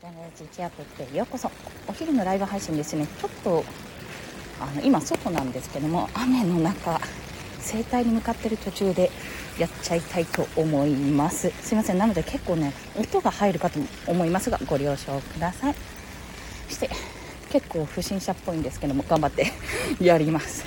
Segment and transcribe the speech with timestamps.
[0.00, 1.50] ゲララジチアップへようこそ。
[1.88, 3.04] お昼のライブ配信ですね。
[3.20, 3.64] ちょっと
[4.60, 7.00] あの今外なんですけども雨の中
[7.58, 9.10] 整体に向かってる途中で
[9.58, 11.50] やっちゃいたいと思います。
[11.62, 11.98] すいません。
[11.98, 15.74] なので結構ね音が入るかと思いますがご了承ください。
[16.68, 16.90] そして
[17.50, 19.52] 結構不審者っぽいんですけども頑張って
[20.00, 20.62] やります。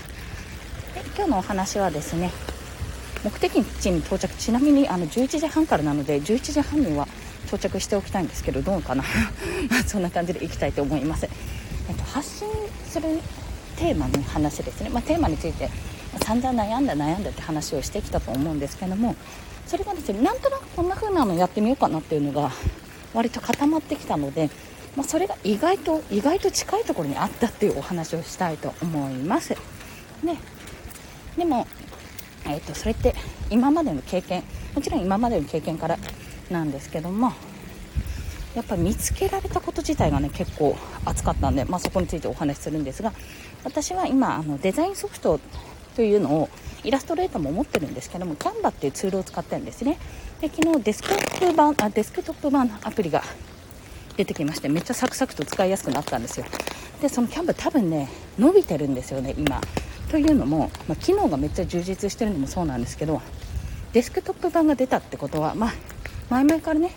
[0.93, 2.31] で今日のお話はですね
[3.23, 4.35] 目的地に到着。
[4.35, 7.07] ちなみにあの11時半からなので11時半には
[7.51, 9.03] 到着しておきたいんですけどどうかな？
[9.85, 11.27] そんな感じでいきたいと思います、
[11.89, 12.47] えっと、発信
[12.89, 13.19] する
[13.75, 15.69] テーマの話ですね、まあ、テーマについて
[16.23, 19.15] 散々悩んだ悩んだって話をしてきたと思うんですけども
[19.67, 22.51] それがですねなんとなくこんな風なのやってみようかなっていうのが
[23.13, 24.49] 割と固まってきたので、
[24.95, 29.55] まあ、それが意外と意外と近いところにあったっていうお話をしたいと思います。
[30.23, 30.37] ね、
[31.37, 31.67] でも
[32.45, 33.15] えーと、それって
[33.49, 35.97] 今までの経験もちろん今までの経験から
[36.51, 37.33] なんですけども
[38.55, 43.13] やっぱ見つけられたこと自体がね結構熱かったんで、まあ、そこについてお話しするんですが
[43.63, 45.39] 私は今あのデザインソフト
[45.95, 46.49] というのを
[46.83, 49.99] イラストレーターも持ってるんですけどもキャンバっていうツールを使ってるんですね。
[50.41, 53.23] で昨日デスクトップ版あデスクトップ版のアプリが
[54.17, 56.45] 出てきましてめっちゃサクサクと使いやすくなったんですよ。
[57.01, 59.61] でそのキャンバ多分ね伸びてるんですよね今。
[60.09, 63.21] というのも、まあ、機能がめっちゃ充実してるのもそうなんですけど
[63.93, 65.73] デスクトップ版が出たってことは、まあ、
[66.31, 66.91] 前々からね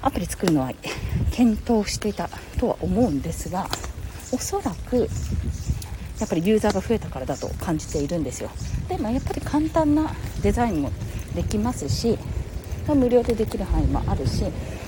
[0.00, 0.72] アプリ作るのは
[1.32, 3.68] 検討していたとは思うんですが
[4.32, 5.06] おそらく
[6.18, 8.50] やっぱりユーザーが増えたからだと感じているんですよ。
[8.88, 10.10] で、まあ、やっぱり簡単な
[10.42, 10.90] デザインも
[11.34, 12.18] できますし、
[12.88, 14.44] 無料でできる範囲もあるし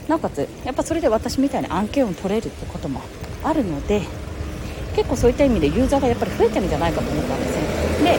[0.08, 3.02] なおかつやっぱそれで私みたいな案件を取れるってことも
[3.44, 4.00] あるので
[4.96, 8.12] 結構そういった意味でユーザーがやっぱり増えてるんじゃないかと思ったんですね。
[8.12, 8.18] で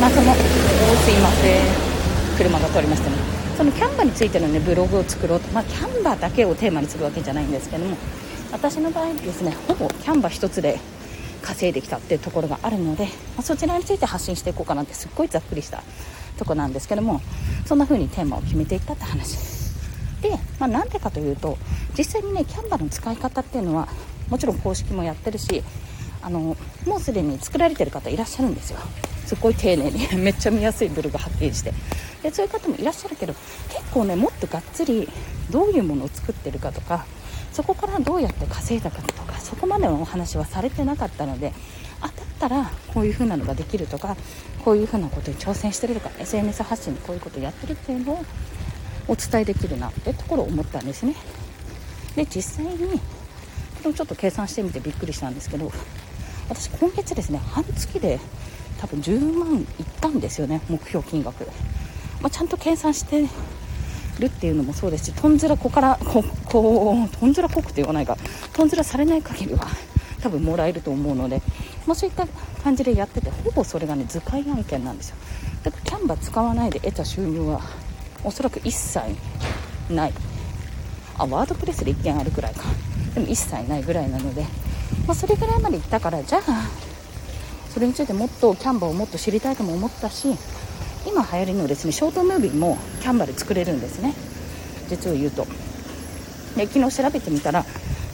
[0.00, 2.36] 謎のすいません。
[2.36, 3.35] 車が通りましたね。
[3.56, 5.48] そのキャンバについてのねブログを作ろうと。
[5.52, 7.96] まあ、キャンバーだけをテーマにするわけじゃないんですけども
[8.52, 10.78] 私の場合ですねほぼキャンバ1つで
[11.40, 15.82] 稼いできたっていうところがあるので、まあ、そちらについて発信していこうかなってすっごいざっくりした
[16.36, 17.22] とこなんですけども
[17.64, 19.38] そんな風にテーマを決めていったって話。
[20.20, 21.56] で、まあ、なんでかというと
[21.96, 23.88] 実際にねキャンバの使い方っていうのは
[24.28, 25.62] もちろん公式もやってるし
[26.20, 28.78] あのもうすでに作られてる方いらっしゃるんですよ。
[29.26, 31.74] すっごい丁寧に めっちゃ見やすいブログ発見して。
[32.22, 33.34] でそういう方もいらっしゃるけど
[33.68, 35.08] 結構ねもっとがっつり
[35.50, 37.04] どういうものを作ってるかとか
[37.52, 41.52] そこからどうやって稼いだかとかそこまでのお話はされてなかったので
[42.00, 44.16] あだったらこういう風なのができるとか
[44.64, 48.24] こういう風なことに挑戦してるとか SNS 発信でこういうことやってるっていうのを
[49.08, 51.14] お伝えできるなってところを思ったんですね。
[52.16, 52.98] で実際に
[53.82, 55.70] これちょっと計算してみてびっくりしたんですけど
[56.48, 58.18] 私今月ですね半月で
[58.80, 59.66] 多分10万いっ
[60.00, 61.44] たんですよね目標金額、
[62.20, 63.26] まあ、ちゃんと計算して
[64.18, 68.16] るっていうのもそうですしとんずらこからここうとんずらこくて言わないか。
[68.52, 69.66] とんずらされない限りは
[70.22, 71.42] 多分もらえると思うので、
[71.86, 72.26] まあ、そういった
[72.62, 75.16] 感じでやっててほぼそれがね図解案件なんですよ。
[75.62, 77.60] だからキャンバー使わないで得た収入は
[78.24, 79.00] おそらく一切
[79.90, 80.12] ない。
[81.18, 82.62] あワードプレスで1件あるくらいか。
[83.14, 84.42] でも一切ないぐらいなので、
[85.06, 86.85] まあ、それぐらいまで行ったからじゃあ
[87.76, 90.28] それについてもっとキャンバーをもっと知りたいとも思ったし
[91.06, 94.14] 今流行りのですねショートムービーもキャンバーで作れるんですね。
[94.88, 95.46] 実を言うと。
[96.56, 97.66] で昨日調べてみたら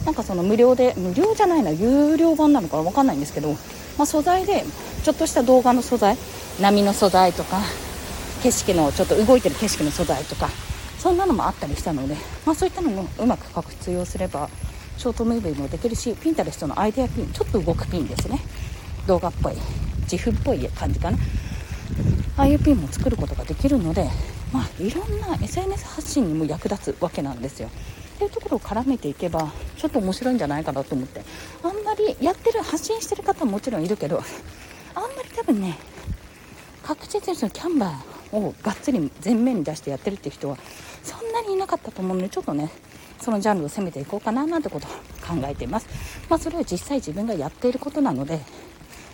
[0.04, 4.64] なんかその無料で無料じゃないな有料版なのか分かんないんですけど、まあ、素材で
[5.04, 6.16] ちょっとした動画の素材
[6.60, 7.60] 波の素材とか
[8.42, 10.48] 景色のちょっと動いてる景色の素材とか
[10.98, 14.50] そんなのもあったりしたので、まあ、そういったのもうまく活用すれば
[14.96, 18.40] ショートムービーもできるしピンタレストのアイデアピンちょっと動くピンですね。
[19.06, 19.54] 動画っぽい
[20.02, 21.18] 自負っぽい感じかな。
[22.36, 24.08] ああいうピンも作ることができるので、
[24.52, 27.68] まあ、いろんな SNS 発信にも役立つわけなんですよ。
[28.14, 31.22] っていうところを絡めていけばちょっと面白いんじゃないかなと思って。
[31.62, 34.22] あんまりやってる発信してる方ももちろんいるけど
[34.94, 35.78] あんまり多分ね
[36.82, 40.56] 確実にそのキャンバーをがっつり前面に出してやってるっていう人は
[41.02, 42.70] そんなにいなかったと思うのでちょっとね
[43.20, 45.86] そのジャンルを攻めていこうかななんてことを考えています。
[46.28, 48.40] まあ、それは実際自分がやっていることなので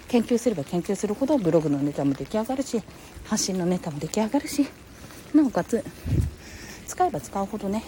[0.09, 2.83] 研究すれば研究するほどブログのネタも出来上がるし
[3.25, 4.67] 発信のネタも出来上がるし
[5.35, 5.85] なおかつ
[6.87, 7.85] 使えば使うほどね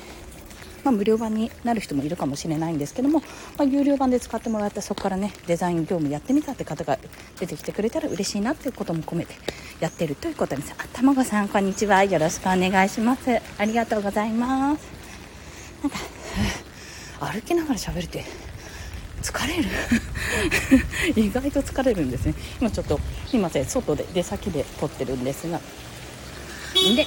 [0.85, 3.27] まあ、無料版になる人もいるかもしれないんですけども、ま
[3.59, 6.99] あ、有料版で使ってもらってそこからねデザイン業務やってみたって方が
[7.39, 9.35] 出てきてくれたら嬉しいなっていうことも込めて
[9.81, 12.05] やってるということですあたまごさんこんにちは。
[12.05, 13.41] よろしくお願いします。
[13.59, 14.87] ありがとうございます。
[15.83, 15.99] なんか
[17.33, 18.25] 歩きながら喋るって
[19.23, 19.69] 疲れる。
[21.17, 22.35] 意外と疲れるんですね。
[22.61, 23.01] 今ちょっと
[23.33, 25.61] 今ませ外で出先で撮ってるんですが。
[26.75, 27.07] で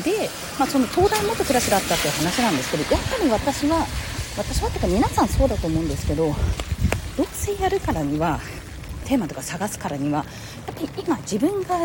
[0.00, 3.86] で、まあ、その東大元暮らしだったっていう話なんですけどやっぱり私は
[4.38, 6.34] 私はというか皆さんそうだと思うんですけど
[7.16, 8.40] どうせやるからには
[9.04, 10.24] テーマとか探すからには
[10.66, 11.76] やっぱり今自分が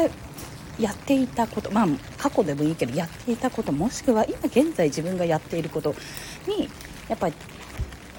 [0.80, 1.88] やっていたことまあ
[2.18, 5.94] 過去でもいいけどやっていたこともしくは今現在自分がやっていること
[6.48, 6.70] に
[7.10, 7.36] やっぱり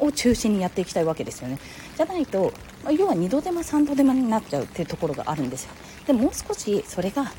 [0.00, 1.58] を中心にやっていきたいわけですよね。
[1.96, 2.52] じゃないと、
[2.84, 5.70] ま、要は2度手間3度手間になっちゃうっていうところがあるんですよ。
[6.06, 7.32] でもう少しそれが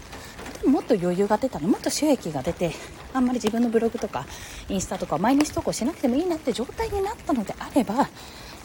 [0.65, 2.71] もっと余裕が出たのもっと収益が出て
[3.13, 4.25] あんまり自分のブログとか
[4.67, 8.09] インスタとか毎日投稿しなくてもいいなって状態になったのであれば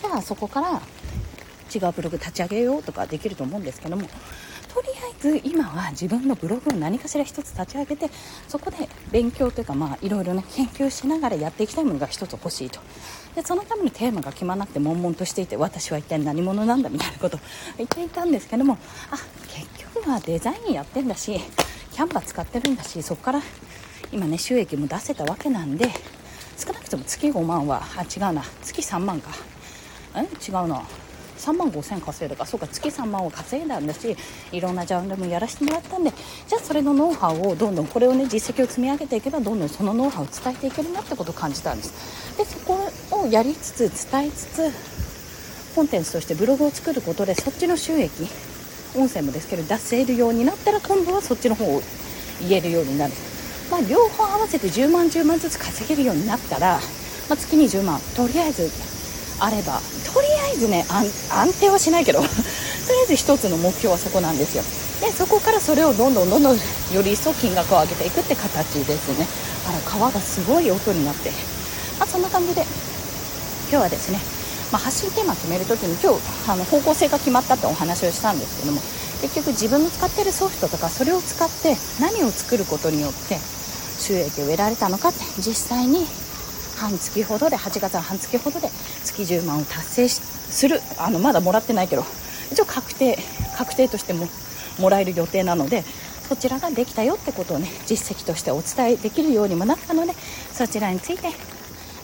[0.00, 0.82] じゃあそこから
[1.74, 4.08] 違うブログ立ち上げようとかできると思うんですけども
[4.74, 8.10] とりあえず今は自分のブログを何かしら1つ立ち上げて
[8.48, 12.80] そこで勉強というかまあいろいろ研究しながらやっていきたいものが1つ欲しいと。
[13.36, 17.40] でそのためにテーマが決まらなくて悶々としていて私は一体何者なんだみたいなことを
[17.78, 18.78] 言っていたんですけども
[19.10, 19.16] あ
[19.48, 21.40] 結局はデザインやってんだし
[21.92, 23.42] キャンバー使ってるんだしそこから
[24.12, 25.88] 今ね収益も出せたわけなんで
[26.56, 29.30] 少なくとも月5万はあ違うな月3万か。
[30.16, 30.82] え違うな。
[31.44, 34.16] 3万5000稼いだかそうか月3万を稼いだんだし
[34.50, 42.36] いろんなジャンルもやらせてもらったんでじゃあそれのノウハウをどんどんこれをね実績を積み上げていけばどんどんそのノウハウを伝えていけるなってことを感じたんです。
[42.38, 42.78] でそこ
[43.10, 44.72] をやりつつ伝えつつ
[45.74, 48.10] コンテンツとしてブログを作ることでそっちの収益
[48.96, 51.82] 音声もですけど出せるようになったら今度はそっちの方を
[52.40, 53.12] 言えるようになる。
[53.70, 56.78] まあ、両方合わせて10万10万ずつ稼げるようになったら、
[57.28, 57.98] まあ、月に10万。
[58.14, 58.93] とりあえず
[59.40, 59.80] あれば
[60.12, 64.62] とりあえずね安定はしないけど とりあえず1つの目標はそこなんですよ。
[65.00, 69.26] でそこからそれをどんどんどんどんより一層金額を上げていくって形ですね。
[69.68, 71.30] あら川がすごい音になって、
[71.98, 72.62] まあ、そんな感じで
[73.70, 74.20] 今日はですね、
[74.70, 78.80] まあ、発信テーマ決めるときに今日あの方向性が決まったってお話をしたんですけども
[79.22, 83.38] 結局自分の使ってるソフトとかそれを使って何を作ることによって
[83.98, 86.06] 収益を得られたのかって実際に
[86.84, 88.68] 半月ほどで8月は半月ほどで
[89.02, 90.80] 月10万を達成する。
[90.98, 92.04] あのまだもらってないけど
[92.52, 93.16] 一応確定
[93.56, 94.28] 確定としても
[94.78, 95.82] もらえる予定なので
[96.28, 100.12] そちらができたよってことをね実績としてお伝えできるようにもなったので
[100.52, 101.28] そちらについて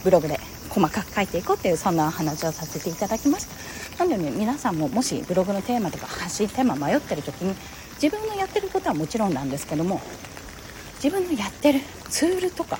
[0.03, 0.41] ブログで
[0.71, 3.47] 細かく書いていこうっていうそんな話をさせていただきまし
[3.99, 7.55] たなので、ね、皆さんももしブログのテーマとか発信テーマ迷ってる時に
[8.01, 10.01] 自分のやってることはもちろんなんですけども
[11.03, 12.79] 自分のやってるツールとか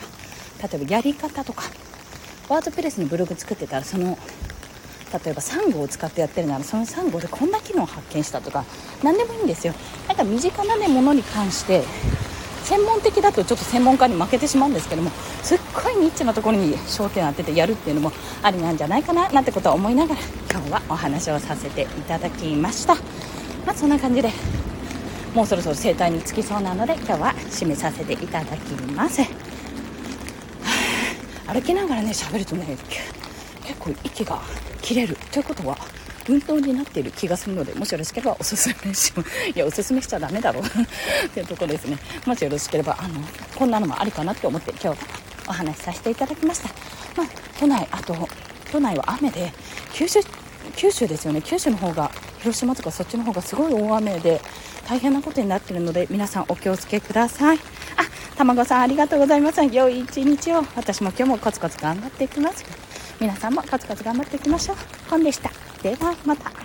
[0.63, 1.65] 例えばやり方とか
[2.51, 4.19] ワードプレスにブログ作ってたらその
[5.25, 8.65] 例えばサンゴを使ってやってるならそのサンゴでこんな機能を発見したとか
[9.05, 9.73] 何でもいいんですよ。
[10.09, 11.83] なんか身近な、ね、ものに関して
[12.65, 15.11] 専門的だとちょっと専門家に負けてしまうんですけども
[15.43, 18.13] すっごいニッチなところに焦点を当ててやるっていうのも
[18.43, 20.21] ありなんじゃないかななんてことは思いながら
[20.51, 22.95] 今日はお話をさせていただきました。
[23.65, 24.31] まあそんな感じで
[25.35, 29.50] もうそろそろ整体につきそうなので今日は締めさせていただきます。
[31.53, 32.77] 歩きながらね喋るとね
[33.65, 34.41] 結構息が
[34.83, 35.17] 切れる。
[35.33, 35.77] ということは
[36.29, 39.13] 運動になっている気がするのでもしよろしければおすすめし
[39.55, 40.63] いやおすすめしちゃだめだろう。
[41.27, 41.99] っていうところですね。
[42.25, 43.21] もしよろしければあの
[43.57, 45.01] こんなのもありかなって思って今日
[45.49, 46.69] お話しさせていただきました。
[47.17, 47.27] まあ
[47.59, 48.29] 都内あと
[48.71, 49.53] 都内は雨で
[49.93, 50.21] 九州
[50.77, 51.43] 九州ですよね。
[51.43, 54.41] 九州の方が広島とかそっちの方がすごい大雨で
[54.87, 57.59] 大変なことになっているので皆さんお気をつけください。
[57.97, 58.03] あ
[58.45, 59.63] 卵さんありがとうございます。
[59.63, 60.63] 良い一日を。
[60.75, 62.65] 私も今日もコツコツ頑張っていきます。
[63.21, 64.77] 皆さんもコツコツ頑張っていきましょう。
[65.11, 65.51] 本でした。
[65.83, 66.60] ではまた。